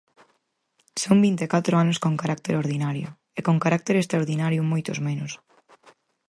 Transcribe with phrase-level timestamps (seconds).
[1.03, 3.07] Son vinte e catro anos con carácter ordinario,
[3.37, 5.31] e con carácter extraordinario moitos menos.